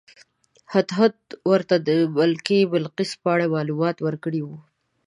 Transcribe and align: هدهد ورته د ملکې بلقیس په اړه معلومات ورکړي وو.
هدهد 0.73 1.15
ورته 1.51 1.75
د 1.87 1.89
ملکې 2.17 2.59
بلقیس 2.73 3.11
په 3.21 3.27
اړه 3.35 3.45
معلومات 3.55 3.97
ورکړي 4.07 4.41
وو. 4.43 4.57